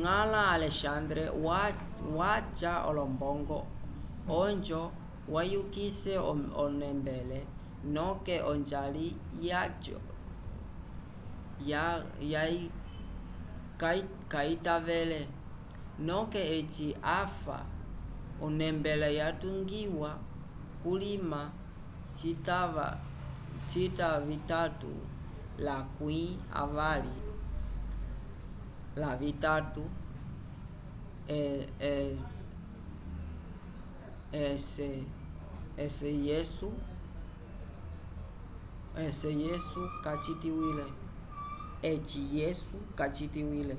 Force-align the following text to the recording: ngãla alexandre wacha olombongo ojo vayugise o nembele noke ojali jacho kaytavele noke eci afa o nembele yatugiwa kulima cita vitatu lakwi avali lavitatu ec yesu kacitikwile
ngãla 0.00 0.40
alexandre 0.56 1.24
wacha 2.16 2.72
olombongo 2.88 3.58
ojo 4.44 4.80
vayugise 5.32 6.14
o 6.62 6.64
nembele 6.80 7.40
noke 7.94 8.34
ojali 8.52 9.06
jacho 9.42 9.98
kaytavele 14.32 15.20
noke 16.08 16.40
eci 16.56 16.86
afa 17.20 17.58
o 18.44 18.46
nembele 18.58 19.08
yatugiwa 19.18 20.10
kulima 20.82 21.40
cita 23.70 24.08
vitatu 24.28 24.92
lakwi 25.66 26.20
avali 26.62 27.16
lavitatu 29.02 29.82
ec 35.82 36.08
yesu 39.24 39.80
kacitikwile 42.96 43.74